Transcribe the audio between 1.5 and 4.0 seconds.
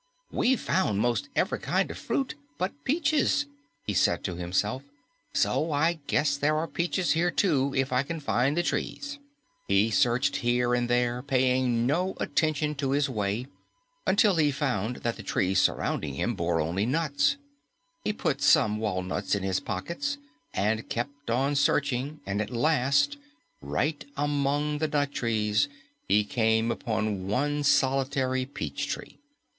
kind of fruit but peaches," he